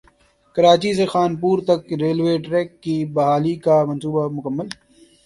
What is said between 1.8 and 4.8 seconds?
railway track کی بحالی کا منصوبہ مکمل